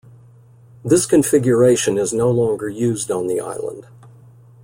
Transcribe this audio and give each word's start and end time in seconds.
This 0.83 1.05
configuration 1.05 1.95
is 1.99 2.11
no 2.11 2.31
longer 2.31 2.67
used 2.67 3.11
on 3.11 3.27
the 3.27 3.39
island. 3.39 3.85